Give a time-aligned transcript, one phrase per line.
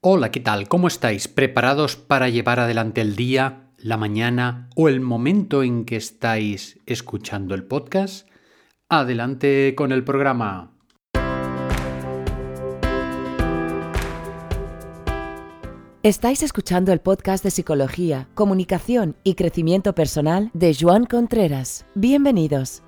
[0.00, 0.68] Hola, ¿qué tal?
[0.68, 1.26] ¿Cómo estáis?
[1.26, 7.56] ¿Preparados para llevar adelante el día, la mañana o el momento en que estáis escuchando
[7.56, 8.28] el podcast?
[8.88, 10.70] Adelante con el programa.
[16.04, 21.86] Estáis escuchando el podcast de Psicología, Comunicación y Crecimiento Personal de Joan Contreras.
[21.96, 22.84] Bienvenidos.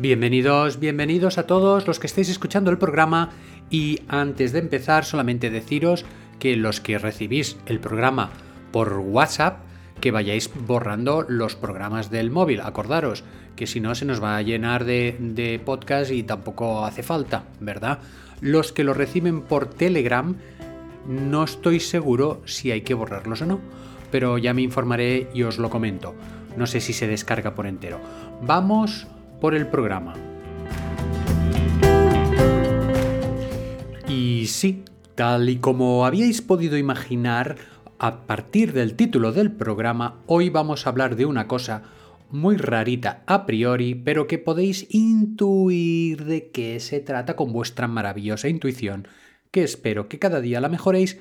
[0.00, 3.30] Bienvenidos, bienvenidos a todos los que estéis escuchando el programa
[3.68, 6.04] y antes de empezar solamente deciros
[6.38, 8.30] que los que recibís el programa
[8.70, 9.58] por WhatsApp
[10.00, 12.60] que vayáis borrando los programas del móvil.
[12.60, 13.24] Acordaros
[13.56, 17.46] que si no se nos va a llenar de, de podcast y tampoco hace falta,
[17.58, 17.98] ¿verdad?
[18.40, 20.36] Los que lo reciben por Telegram
[21.08, 23.58] no estoy seguro si hay que borrarlos o no,
[24.12, 26.14] pero ya me informaré y os lo comento.
[26.56, 27.98] No sé si se descarga por entero.
[28.42, 29.08] Vamos
[29.40, 30.14] por el programa.
[34.08, 37.56] Y sí, tal y como habíais podido imaginar,
[37.98, 41.82] a partir del título del programa, hoy vamos a hablar de una cosa
[42.30, 48.48] muy rarita a priori, pero que podéis intuir de qué se trata con vuestra maravillosa
[48.48, 49.08] intuición,
[49.50, 51.18] que espero que cada día la mejoréis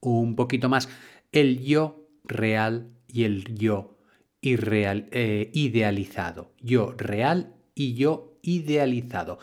[0.00, 0.88] un poquito más.
[1.32, 3.99] El yo real y el yo
[4.40, 6.52] irreal, eh, idealizado.
[6.60, 9.38] Yo real y yo idealizado.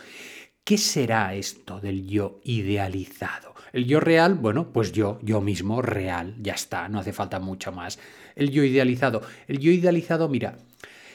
[0.63, 3.55] ¿Qué será esto del yo idealizado?
[3.71, 7.71] El yo real, bueno, pues yo, yo mismo, real, ya está, no hace falta mucho
[7.71, 7.99] más.
[8.35, 9.21] El yo idealizado.
[9.47, 10.57] El yo idealizado, mira,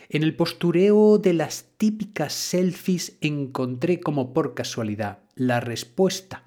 [0.08, 6.44] en el postureo de las típicas selfies encontré como por casualidad la respuesta.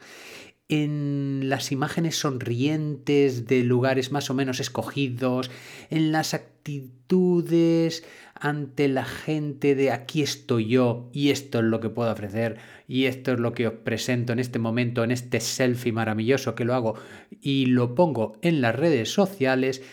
[0.68, 5.52] En las imágenes sonrientes de lugares más o menos escogidos,
[5.92, 11.90] en las actitudes ante la gente de aquí estoy yo y esto es lo que
[11.90, 15.92] puedo ofrecer y esto es lo que os presento en este momento, en este selfie
[15.92, 16.96] maravilloso que lo hago
[17.42, 19.84] y lo pongo en las redes sociales,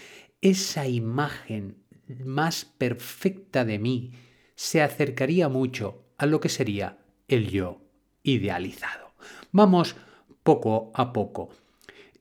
[0.41, 1.77] esa imagen
[2.25, 4.13] más perfecta de mí
[4.55, 7.81] se acercaría mucho a lo que sería el yo
[8.23, 9.13] idealizado.
[9.51, 9.97] Vamos
[10.43, 11.51] poco a poco.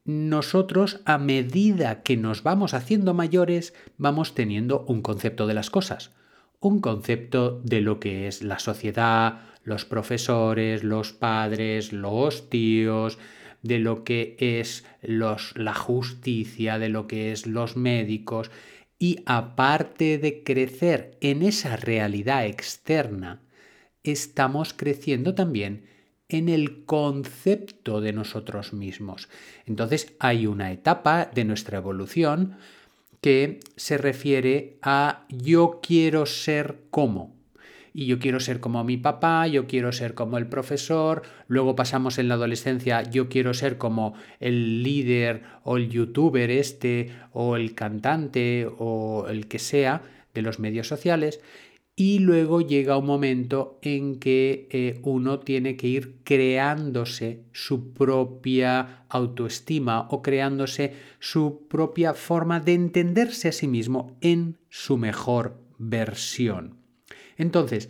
[0.03, 6.11] Nosotros a medida que nos vamos haciendo mayores vamos teniendo un concepto de las cosas,
[6.59, 13.19] un concepto de lo que es la sociedad, los profesores, los padres, los tíos,
[13.61, 18.49] de lo que es los, la justicia, de lo que es los médicos,
[18.97, 23.41] y aparte de crecer en esa realidad externa,
[24.03, 25.85] estamos creciendo también
[26.31, 29.27] en el concepto de nosotros mismos.
[29.65, 32.55] Entonces hay una etapa de nuestra evolución
[33.19, 37.35] que se refiere a yo quiero ser como.
[37.93, 42.17] Y yo quiero ser como mi papá, yo quiero ser como el profesor, luego pasamos
[42.17, 47.75] en la adolescencia, yo quiero ser como el líder o el youtuber este o el
[47.75, 50.03] cantante o el que sea
[50.33, 51.41] de los medios sociales
[52.03, 59.05] y luego llega un momento en que eh, uno tiene que ir creándose su propia
[59.07, 66.79] autoestima o creándose su propia forma de entenderse a sí mismo en su mejor versión.
[67.37, 67.89] Entonces,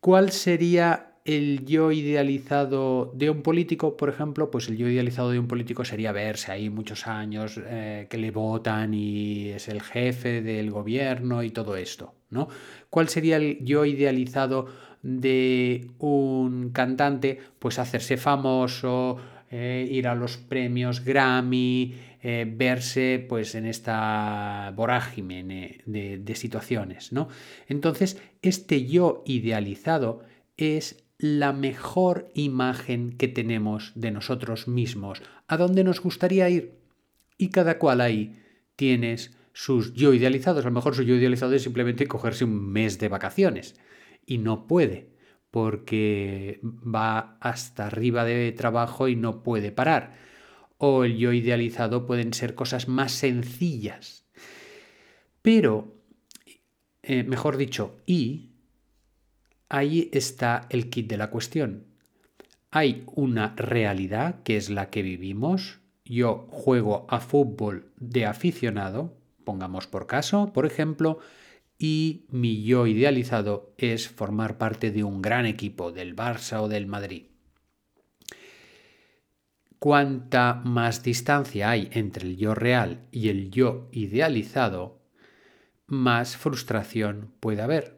[0.00, 5.38] ¿cuál sería el yo idealizado de un político, por ejemplo, pues el yo idealizado de
[5.38, 10.40] un político sería verse ahí muchos años eh, que le votan y es el jefe
[10.40, 12.48] del gobierno y todo esto, ¿no?
[12.88, 14.68] ¿Cuál sería el yo idealizado
[15.02, 17.38] de un cantante?
[17.58, 19.18] Pues hacerse famoso,
[19.50, 27.12] eh, ir a los premios Grammy, eh, verse pues en esta vorágine de, de situaciones,
[27.12, 27.28] ¿no?
[27.66, 30.22] Entonces, este yo idealizado
[30.56, 36.78] es la mejor imagen que tenemos de nosotros mismos, a dónde nos gustaría ir.
[37.36, 38.40] Y cada cual ahí
[38.76, 40.64] tienes sus yo idealizados.
[40.64, 43.74] A lo mejor su yo idealizado es simplemente cogerse un mes de vacaciones.
[44.24, 45.10] Y no puede,
[45.50, 50.16] porque va hasta arriba de trabajo y no puede parar.
[50.78, 54.28] O el yo idealizado pueden ser cosas más sencillas.
[55.42, 55.96] Pero,
[57.02, 58.47] eh, mejor dicho, y
[59.68, 61.84] Ahí está el kit de la cuestión.
[62.70, 65.80] Hay una realidad que es la que vivimos.
[66.04, 71.18] Yo juego a fútbol de aficionado, pongamos por caso, por ejemplo,
[71.78, 76.86] y mi yo idealizado es formar parte de un gran equipo, del Barça o del
[76.86, 77.26] Madrid.
[79.78, 84.98] Cuanta más distancia hay entre el yo real y el yo idealizado,
[85.86, 87.97] más frustración puede haber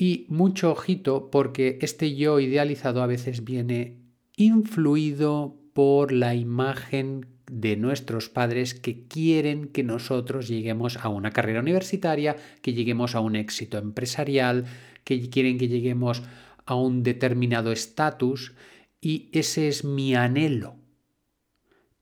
[0.00, 3.98] Y mucho ojito porque este yo idealizado a veces viene
[4.34, 11.60] influido por la imagen de nuestros padres que quieren que nosotros lleguemos a una carrera
[11.60, 14.64] universitaria, que lleguemos a un éxito empresarial,
[15.04, 16.22] que quieren que lleguemos
[16.64, 18.54] a un determinado estatus
[19.02, 20.76] y ese es mi anhelo.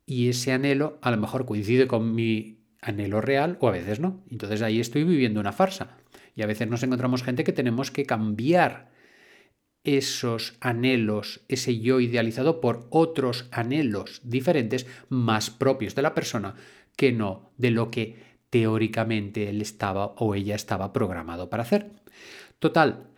[0.07, 4.23] Y ese anhelo a lo mejor coincide con mi anhelo real o a veces no.
[4.31, 5.99] Entonces ahí estoy viviendo una farsa.
[6.39, 8.93] Y a veces nos encontramos gente que tenemos que cambiar
[9.83, 16.55] esos anhelos, ese yo idealizado por otros anhelos diferentes más propios de la persona
[16.95, 21.91] que no de lo que teóricamente él estaba o ella estaba programado para hacer.
[22.61, 23.09] Total,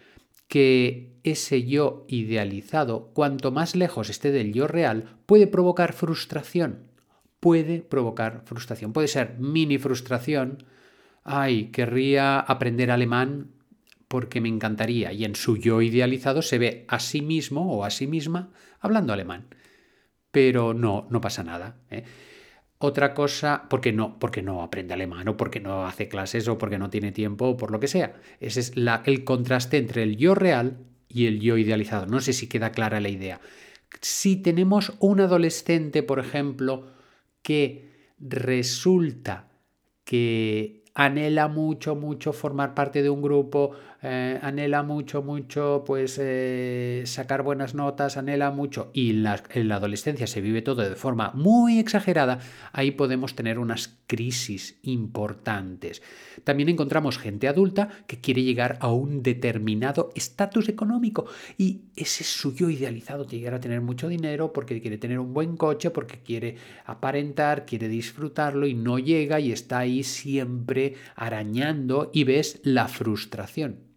[0.48, 6.88] que ese yo idealizado, cuanto más lejos esté del yo real, puede provocar frustración.
[7.38, 8.94] Puede provocar frustración.
[8.94, 10.64] Puede ser mini frustración.
[11.32, 13.52] Ay, querría aprender alemán
[14.08, 15.12] porque me encantaría.
[15.12, 18.50] Y en su yo idealizado se ve a sí mismo o a sí misma
[18.80, 19.46] hablando alemán.
[20.32, 21.76] Pero no, no pasa nada.
[21.88, 22.02] ¿eh?
[22.78, 26.78] Otra cosa, porque no, porque no aprende alemán o porque no hace clases o porque
[26.78, 28.20] no tiene tiempo o por lo que sea.
[28.40, 28.72] Ese es
[29.04, 30.78] el contraste entre el yo real
[31.08, 32.06] y el yo idealizado.
[32.06, 33.40] No sé si queda clara la idea.
[34.00, 36.88] Si tenemos un adolescente, por ejemplo,
[37.42, 39.48] que resulta
[40.04, 43.72] que anhela mucho, mucho formar parte de un grupo,
[44.02, 50.26] eh, anhela mucho, mucho pues eh, sacar buenas notas, anhela mucho y en la adolescencia
[50.26, 52.38] se vive todo de forma muy exagerada,
[52.72, 56.02] ahí podemos tener unas crisis importantes.
[56.44, 61.26] También encontramos gente adulta que quiere llegar a un determinado estatus económico
[61.58, 65.90] y ese suyo idealizado, llegar a tener mucho dinero porque quiere tener un buen coche,
[65.90, 66.56] porque quiere
[66.86, 73.89] aparentar, quiere disfrutarlo y no llega y está ahí siempre arañando y ves la frustración.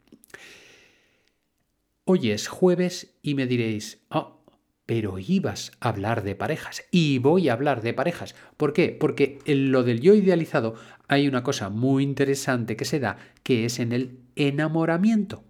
[2.06, 4.44] Hoy es jueves y me diréis, oh,
[4.86, 6.84] pero ibas a hablar de parejas.
[6.92, 8.36] Y voy a hablar de parejas.
[8.58, 8.90] ¿Por qué?
[8.90, 10.76] Porque en lo del yo idealizado
[11.08, 15.44] hay una cosa muy interesante que se da, que es en el enamoramiento.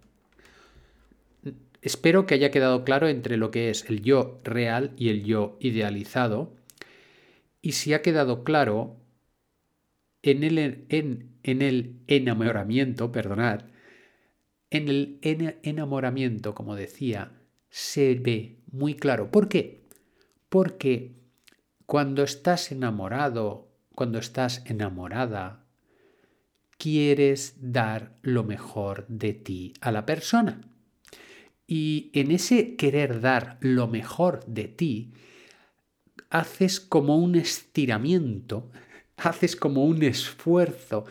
[1.82, 5.56] Espero que haya quedado claro entre lo que es el yo real y el yo
[5.60, 6.54] idealizado.
[7.60, 8.96] Y si ha quedado claro,
[10.22, 13.62] en el, en, en el enamoramiento, perdonad,
[14.74, 15.18] en el
[15.62, 17.30] enamoramiento, como decía,
[17.70, 19.30] se ve muy claro.
[19.30, 19.84] ¿Por qué?
[20.48, 21.12] Porque
[21.86, 25.64] cuando estás enamorado, cuando estás enamorada,
[26.76, 30.60] quieres dar lo mejor de ti a la persona.
[31.68, 35.12] Y en ese querer dar lo mejor de ti,
[36.30, 38.72] haces como un estiramiento,
[39.18, 41.04] haces como un esfuerzo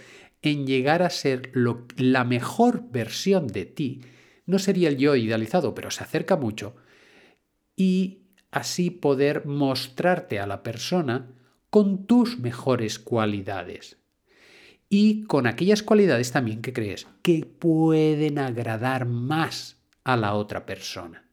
[0.44, 1.52] en llegar a ser
[1.98, 4.02] la mejor versión de ti,
[4.46, 6.76] no sería el yo idealizado, pero se acerca mucho,
[7.76, 8.20] y
[8.52, 11.32] así poder mostrarte a la persona
[11.70, 13.98] con tus mejores cualidades.
[14.90, 21.26] Y con aquellas cualidades también que crees que pueden agradar más a la otra persona.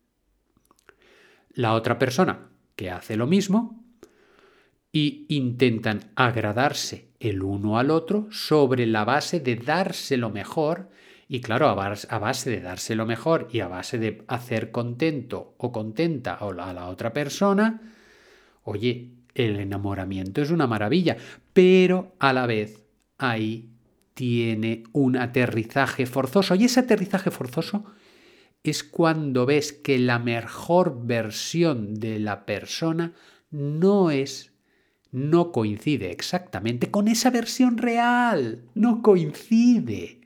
[1.53, 3.85] La otra persona que hace lo mismo
[4.93, 10.89] y intentan agradarse el uno al otro sobre la base de darse lo mejor
[11.29, 15.71] y claro, a base de darse lo mejor y a base de hacer contento o
[15.71, 17.81] contenta a la otra persona,
[18.65, 21.17] oye, el enamoramiento es una maravilla,
[21.53, 22.85] pero a la vez
[23.17, 23.71] ahí
[24.15, 26.57] tiene un aterrizaje forzoso.
[26.57, 27.85] Y ese aterrizaje forzoso
[28.65, 33.13] es cuando ves que la mejor versión de la persona
[33.51, 34.50] no es
[35.13, 38.63] no coincide exactamente con esa versión real.
[38.75, 40.21] No coincide.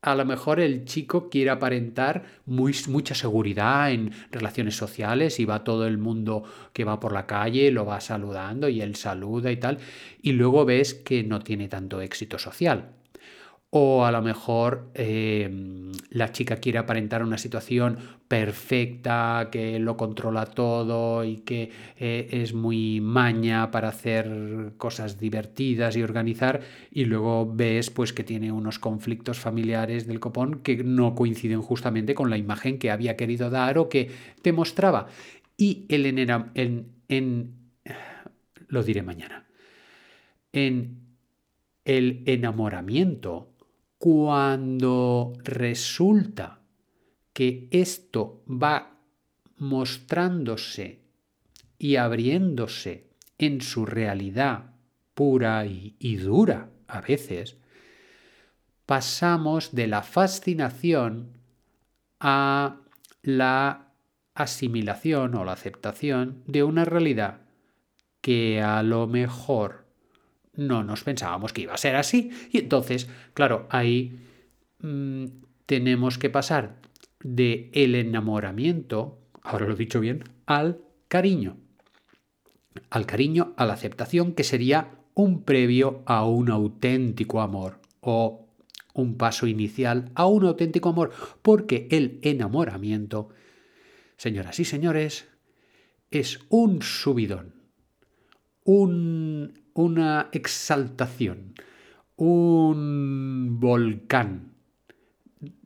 [0.00, 5.86] A lo mejor el chico quiere aparentar mucha seguridad en relaciones sociales y va todo
[5.86, 9.78] el mundo que va por la calle, lo va saludando y él saluda y tal,
[10.20, 12.90] y luego ves que no tiene tanto éxito social
[13.74, 17.96] o a lo mejor em, la chica quiere aparentar una situación
[18.28, 25.96] perfecta, que lo controla todo y que eh, es muy maña para hacer cosas divertidas
[25.96, 26.60] y organizar
[26.90, 32.14] y luego ves pues que tiene unos conflictos familiares del copón que no coinciden justamente
[32.14, 34.10] con la imagen que había querido dar o que
[34.42, 35.06] te mostraba.
[35.56, 37.54] Y el en, en
[38.68, 39.46] lo diré mañana.
[40.52, 40.98] En
[41.86, 43.51] el enamoramiento
[44.02, 46.58] cuando resulta
[47.32, 48.98] que esto va
[49.58, 51.04] mostrándose
[51.78, 54.72] y abriéndose en su realidad
[55.14, 57.58] pura y, dura a veces,
[58.86, 61.34] pasamos de la fascinación
[62.18, 62.80] a
[63.22, 63.92] la
[64.34, 67.42] asimilación o la aceptación de una realidad
[68.20, 69.81] que a lo mejor
[70.54, 72.30] no nos pensábamos que iba a ser así.
[72.50, 74.20] Y entonces, claro, ahí
[74.80, 75.24] mm,
[75.66, 76.76] tenemos que pasar
[77.22, 81.56] de el enamoramiento, ahora lo he dicho bien, al cariño.
[82.90, 88.48] Al cariño, a la aceptación, que sería un previo a un auténtico amor o
[88.94, 91.10] un paso inicial a un auténtico amor,
[91.42, 93.30] porque el enamoramiento,
[94.16, 95.28] señoras y señores,
[96.10, 97.54] es un subidón,
[98.64, 101.54] un, una exaltación,
[102.16, 104.52] un volcán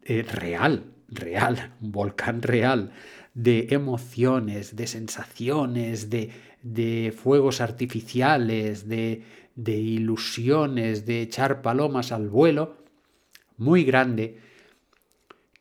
[0.04, 2.92] eh, real, real, un volcán real
[3.34, 6.30] de emociones, de sensaciones, de,
[6.62, 9.22] de fuegos artificiales, de,
[9.54, 12.78] de ilusiones, de echar palomas al vuelo,
[13.58, 14.38] muy grande,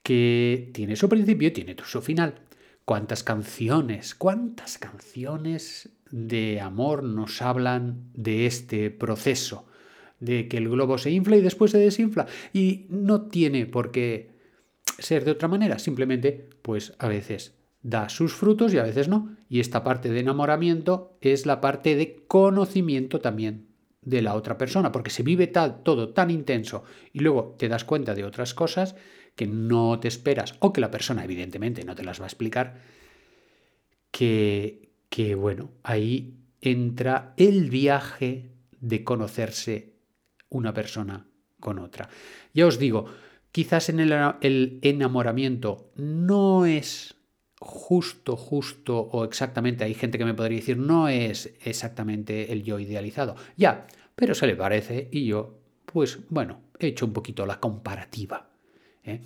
[0.04, 2.45] que tiene su principio y tiene su final.
[2.86, 9.66] ¿Cuántas canciones, cuántas canciones de amor nos hablan de este proceso?
[10.20, 12.28] De que el globo se infla y después se desinfla.
[12.54, 14.36] Y no tiene por qué
[15.00, 19.36] ser de otra manera, simplemente, pues a veces da sus frutos y a veces no.
[19.50, 23.66] Y esta parte de enamoramiento es la parte de conocimiento también
[24.04, 27.84] de la otra persona, porque se vive tal, todo tan intenso y luego te das
[27.84, 28.96] cuenta de otras cosas
[29.36, 32.82] que no te esperas o que la persona evidentemente no te las va a explicar,
[34.12, 39.96] que, que bueno, ahí entra el viaje de conocerse
[40.50, 41.28] una persona
[41.60, 42.10] con otra.
[42.54, 43.06] Ya os digo,
[43.52, 47.16] quizás en el, el enamoramiento no es
[47.60, 52.80] justo, justo o exactamente, hay gente que me podría decir, no es exactamente el yo
[52.80, 53.36] idealizado.
[53.58, 58.50] Ya, pero se le parece y yo, pues bueno, he hecho un poquito la comparativa.
[59.06, 59.22] ¿Eh?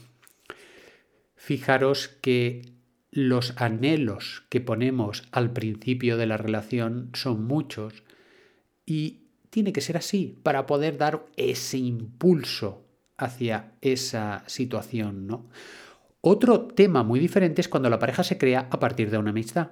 [1.35, 2.73] Fijaros que
[3.11, 8.03] los anhelos que ponemos al principio de la relación son muchos
[8.85, 12.85] y tiene que ser así para poder dar ese impulso
[13.17, 15.49] hacia esa situación, ¿no?
[16.21, 19.71] Otro tema muy diferente es cuando la pareja se crea a partir de una amistad.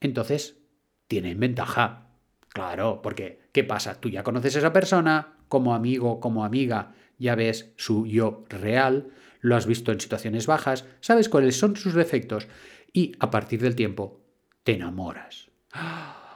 [0.00, 0.58] Entonces,
[1.06, 2.08] tienen ventaja.
[2.48, 4.00] Claro, porque ¿qué pasa?
[4.00, 9.10] Tú ya conoces a esa persona, como amigo, como amiga, ya ves su yo real,
[9.40, 12.48] lo has visto en situaciones bajas, sabes cuáles son sus defectos
[12.92, 14.20] y a partir del tiempo
[14.62, 15.50] te enamoras.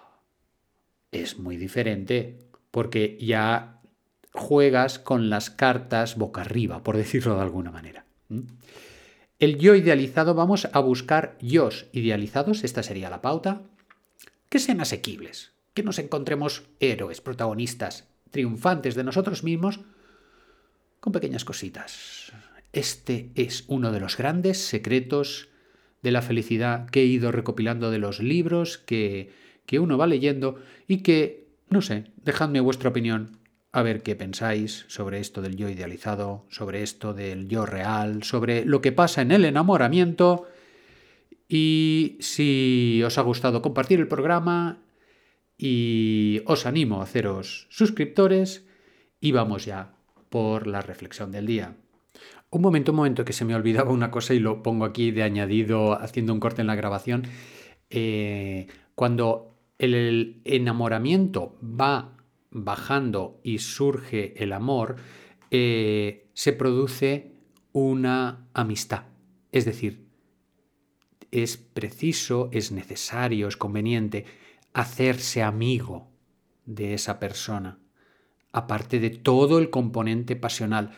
[1.11, 2.39] Es muy diferente
[2.71, 3.83] porque ya
[4.33, 8.07] juegas con las cartas boca arriba, por decirlo de alguna manera.
[9.39, 13.63] El yo idealizado, vamos a buscar yos idealizados, esta sería la pauta,
[14.49, 19.81] que sean asequibles, que nos encontremos héroes, protagonistas, triunfantes de nosotros mismos,
[21.01, 22.33] con pequeñas cositas.
[22.73, 25.49] Este es uno de los grandes secretos
[26.03, 29.31] de la felicidad que he ido recopilando de los libros que,
[29.67, 33.39] que uno va leyendo y que, no sé, dejadme vuestra opinión
[33.73, 38.65] a ver qué pensáis sobre esto del yo idealizado, sobre esto del yo real, sobre
[38.65, 40.47] lo que pasa en el enamoramiento.
[41.49, 44.83] Y si os ha gustado compartir el programa
[45.57, 48.67] y os animo a haceros suscriptores
[49.21, 49.95] y vamos ya
[50.29, 51.77] por la reflexión del día.
[52.53, 55.23] Un momento, un momento que se me olvidaba una cosa y lo pongo aquí de
[55.23, 57.23] añadido haciendo un corte en la grabación.
[57.89, 62.15] Eh, cuando el enamoramiento va
[62.51, 64.97] bajando y surge el amor,
[65.51, 67.33] eh, se produce
[67.73, 69.05] una amistad.
[69.51, 70.05] Es decir,
[71.31, 74.27] es preciso, es necesario, es conveniente
[74.75, 76.11] hacerse amigo
[76.67, 77.79] de esa persona,
[78.53, 80.91] aparte de todo el componente pasional.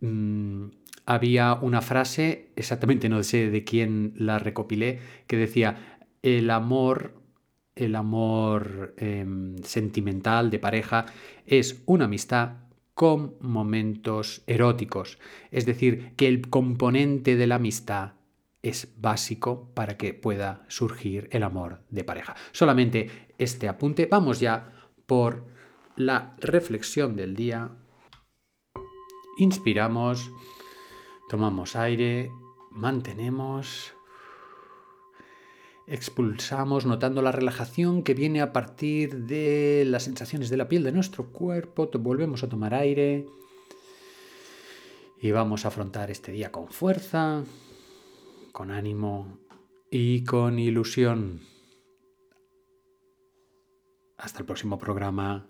[0.00, 0.66] Mm,
[1.06, 7.20] había una frase, exactamente no sé de quién la recopilé, que decía, el amor
[7.76, 11.06] el amor em, sentimental de pareja
[11.46, 12.52] es una amistad
[12.94, 15.18] con momentos eróticos.
[15.50, 18.12] Es decir, que el componente de la amistad
[18.62, 22.36] es básico para que pueda surgir el amor de pareja.
[22.52, 24.06] Solamente este apunte.
[24.10, 24.70] Vamos ya
[25.06, 25.46] por
[25.96, 27.70] la reflexión del día.
[29.40, 30.30] Inspiramos,
[31.28, 32.30] tomamos aire,
[32.70, 33.94] mantenemos
[35.90, 40.92] expulsamos notando la relajación que viene a partir de las sensaciones de la piel de
[40.92, 41.90] nuestro cuerpo.
[41.98, 43.26] Volvemos a tomar aire
[45.20, 47.42] y vamos a afrontar este día con fuerza,
[48.52, 49.40] con ánimo
[49.90, 51.40] y con ilusión.
[54.16, 55.48] Hasta el próximo programa.